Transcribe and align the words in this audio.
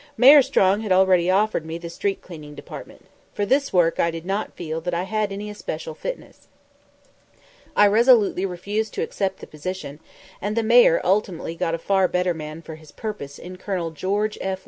Mayor 0.17 0.41
Strong 0.41 0.81
had 0.81 0.91
already 0.91 1.29
offered 1.29 1.63
me 1.63 1.77
the 1.77 1.87
Street 1.87 2.23
Cleaning 2.23 2.55
Department. 2.55 3.05
For 3.35 3.45
this 3.45 3.71
work 3.71 3.99
I 3.99 4.09
did 4.09 4.25
not 4.25 4.55
feel 4.55 4.81
that 4.81 4.95
I 4.95 5.03
had 5.03 5.31
any 5.31 5.47
especial 5.47 5.93
fitness. 5.93 6.47
I 7.75 7.85
resolutely 7.85 8.43
refused 8.47 8.95
to 8.95 9.03
accept 9.03 9.41
the 9.41 9.45
position, 9.45 9.99
and 10.41 10.55
the 10.57 10.63
Mayor 10.63 11.01
ultimately 11.03 11.53
got 11.53 11.75
a 11.75 11.77
far 11.77 12.07
better 12.07 12.33
man 12.33 12.63
for 12.63 12.77
his 12.77 12.91
purpose 12.91 13.37
in 13.37 13.57
Colonel 13.59 13.91
George 13.91 14.39
F. 14.41 14.59